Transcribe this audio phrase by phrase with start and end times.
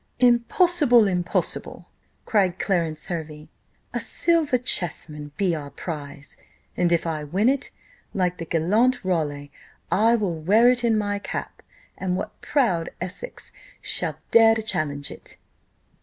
[0.17, 1.07] "Impossible!
[1.07, 1.87] impossible!"
[2.25, 3.49] cried Clarence Hervey:
[3.93, 6.37] "a silver chess man be our prize;
[6.75, 7.69] and if I win it,
[8.11, 9.51] like the gallant Raleigh,
[9.91, 11.61] I will wear it in my cap;
[11.95, 15.37] and what proud Essex shall dare to challenge it?"